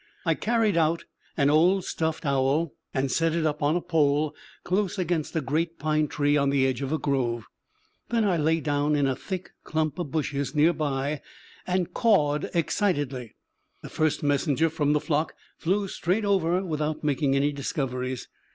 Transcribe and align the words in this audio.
I 0.25 0.33
carried 0.33 0.77
out 0.77 1.03
an 1.37 1.51
old 1.51 1.85
stuffed 1.85 2.25
owl, 2.25 2.73
and 2.91 3.11
set 3.11 3.35
it 3.35 3.45
up 3.45 3.61
on 3.61 3.75
a 3.75 3.81
pole 3.81 4.33
close 4.63 4.97
against 4.97 5.35
a 5.35 5.41
great 5.41 5.77
pine 5.77 6.07
tree 6.07 6.35
on 6.35 6.49
the 6.49 6.65
edge 6.65 6.81
of 6.81 6.91
a 6.91 6.97
grove. 6.97 7.45
Then 8.09 8.23
I 8.23 8.35
lay 8.37 8.61
down 8.61 8.95
in 8.95 9.05
a 9.05 9.15
thick 9.15 9.51
clump 9.63 9.99
of 9.99 10.09
bushes 10.09 10.55
near 10.55 10.73
by 10.73 11.21
and 11.67 11.93
cawed 11.93 12.49
excitedly. 12.55 13.35
The 13.83 13.89
first 13.89 14.23
messenger 14.23 14.71
from 14.71 14.93
the 14.93 14.99
flock 14.99 15.35
flew 15.59 15.87
straight 15.87 16.25
over 16.25 16.65
without 16.65 17.03
making 17.03 17.35
any 17.35 17.51
discoveries. 17.51 18.27